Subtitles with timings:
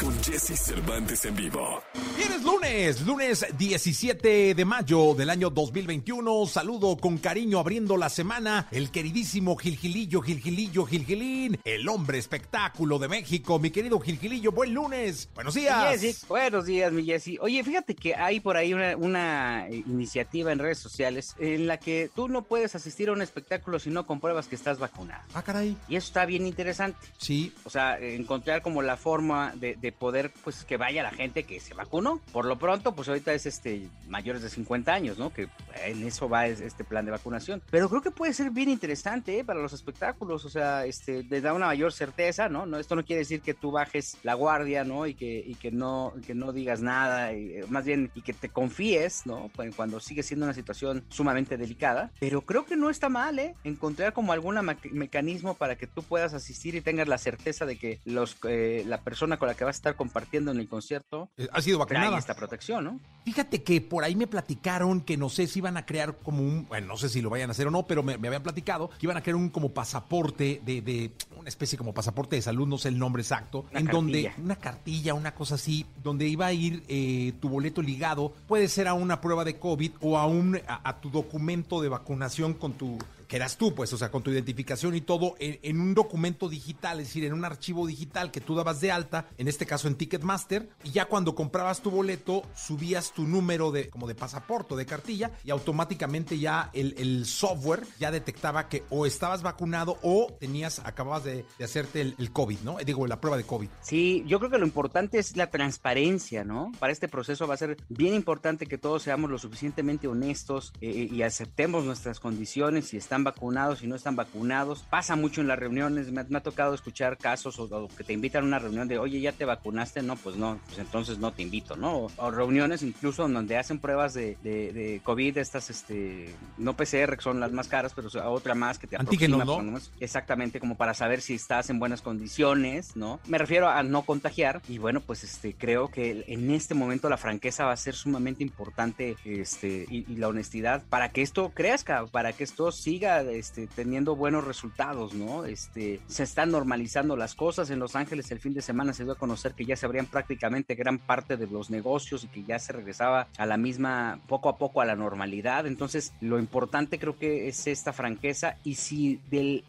[0.00, 1.82] con Jesse Cervantes en vivo.
[2.16, 6.46] Bien, es lunes, lunes 17 de mayo del año 2021.
[6.46, 13.08] Saludo con cariño abriendo la semana el queridísimo Gilgilillo, Gilgilillo, Gilgilín, el hombre espectáculo de
[13.08, 13.58] México.
[13.58, 15.28] Mi querido Gilgilillo, buen lunes.
[15.34, 16.00] Buenos días.
[16.00, 17.38] Jessy, buenos días, mi Jessy.
[17.40, 21.78] Oye, fíjate que hay por ahí una, una, eh, iniciativa en redes sociales en la
[21.78, 25.22] que tú no puedes asistir a un espectáculo si no compruebas que estás vacunado.
[25.34, 25.76] Ah, caray.
[25.88, 26.98] Y eso está bien interesante.
[27.18, 27.52] Sí.
[27.64, 31.60] O sea, encontrar como la forma de, de, poder, pues, que vaya la gente que
[31.60, 32.20] se vacunó.
[32.32, 35.32] Por lo pronto, pues ahorita es este mayores de 50 años, ¿no?
[35.32, 35.48] Que
[35.84, 37.62] en eso va este plan de vacunación.
[37.70, 39.44] Pero creo que puede ser bien interesante ¿eh?
[39.44, 40.44] para los espectáculos.
[40.44, 42.66] O sea, este, le da una mayor certeza, ¿no?
[42.66, 42.78] ¿no?
[42.78, 45.06] Esto no quiere decir que tú bajes la guardia, ¿no?
[45.06, 48.32] Y que, y que no, que no digas nada, y, eh, más bien, y que
[48.32, 49.50] te confíes, ¿no?
[49.54, 52.10] Pues, cuando sigue siendo una situación sumamente delicada.
[52.20, 53.54] Pero creo que no está mal, ¿eh?
[53.64, 54.56] Encontrar como algún
[54.92, 59.02] mecanismo para que tú puedas asistir y tengas la certeza de que los, eh, la
[59.02, 62.18] persona con la que vas a estar compartiendo en el concierto ha sido vacunada.
[62.18, 63.00] esta protección, ¿no?
[63.24, 66.66] Fíjate que por ahí me platicaron que no sé si iban a crear como un,
[66.68, 68.88] bueno, no sé si lo vayan a hacer o no, pero me, me habían platicado
[68.88, 72.68] que iban a crear un como pasaporte de, de, una especie como pasaporte de salud,
[72.68, 73.92] no sé el nombre exacto, una en cartilla.
[73.92, 78.68] donde una cartilla, una cosa así, donde iba a ir eh, tu boleto ligado, puede
[78.68, 82.54] ser a una prueba de COVID o a un a, a tu documento de vacunación
[82.54, 85.94] con tu que eras tú, pues, o sea, con tu identificación y todo, en, un
[85.94, 89.66] documento digital, es decir, en un archivo digital que tú dabas de alta, en este
[89.66, 94.14] caso en Ticketmaster, y ya cuando comprabas tu boleto, subías tu número de, como de
[94.14, 100.32] pasaporte de cartilla, y automáticamente ya el, software ya detectaba que o estabas vacunado o
[100.38, 102.76] tenías, acababas de, hacerte el, el, COVID, ¿no?
[102.78, 103.68] Digo, la prueba de COVID.
[103.80, 106.72] Sí, yo creo que lo importante es la transparencia, ¿no?
[106.78, 111.08] Para este proceso va a ser bien importante que todos seamos lo suficientemente honestos eh,
[111.10, 114.84] y aceptemos nuestras condiciones y estamos están vacunados y no están vacunados.
[114.90, 118.12] Pasa mucho en las reuniones, me, me ha tocado escuchar casos o, o, que te
[118.12, 120.02] invitan a una reunión de, oye, ¿ya te vacunaste?
[120.02, 121.96] No, pues no, pues entonces no te invito, ¿no?
[121.96, 127.16] O, o reuniones incluso donde hacen pruebas de, de, de, COVID, estas, este, no PCR,
[127.16, 129.78] que son las más caras, pero otra más que te Antígenos, ¿no?
[129.98, 133.20] Exactamente, como para saber si estás en buenas condiciones, ¿no?
[133.26, 137.16] Me refiero a no contagiar y bueno, pues este, creo que en este momento la
[137.16, 142.04] franqueza va a ser sumamente importante este, y, y la honestidad para que esto crezca,
[142.06, 145.44] para que esto siga este, teniendo buenos resultados, ¿no?
[145.44, 147.70] Este, se están normalizando las cosas.
[147.70, 150.06] En Los Ángeles el fin de semana se dio a conocer que ya se abrían
[150.06, 154.48] prácticamente gran parte de los negocios y que ya se regresaba a la misma, poco
[154.48, 155.66] a poco a la normalidad.
[155.66, 159.20] Entonces, lo importante creo que es esta franqueza y si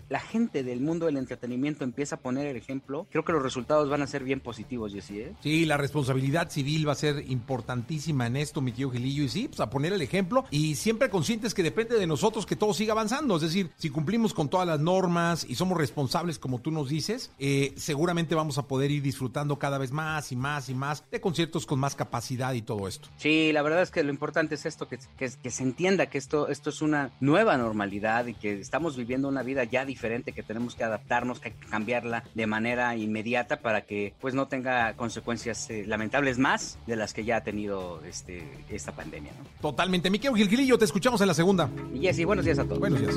[0.10, 3.90] la gente del mundo del entretenimiento empieza a poner el ejemplo, creo que los resultados
[3.90, 5.20] van a ser bien positivos, Jessy.
[5.20, 5.34] ¿eh?
[5.42, 9.48] Sí, la responsabilidad civil va a ser importantísima en esto, mi tío Gilillo, y sí,
[9.48, 12.94] pues a poner el ejemplo y siempre conscientes que depende de nosotros que todo siga
[12.94, 13.27] avanzando.
[13.36, 17.32] Es decir, si cumplimos con todas las normas y somos responsables, como tú nos dices,
[17.40, 21.22] eh, seguramente vamos a poder ir disfrutando cada vez más y más y más de
[21.22, 23.10] conciertos con más capacidad y todo esto.
[23.18, 26.18] Sí, la verdad es que lo importante es esto, que, que, que se entienda que
[26.18, 30.44] esto, esto es una nueva normalidad y que estamos viviendo una vida ya diferente, que
[30.44, 34.94] tenemos que adaptarnos, que hay que cambiarla de manera inmediata para que pues no tenga
[34.96, 39.32] consecuencias eh, lamentables más de las que ya ha tenido este, esta pandemia.
[39.38, 39.46] ¿no?
[39.62, 40.10] Totalmente.
[40.10, 41.70] Miquel Gilgilillo, te escuchamos en la segunda.
[41.94, 42.80] Y Jessy, buenos días a todos.
[42.80, 43.17] Buenos días.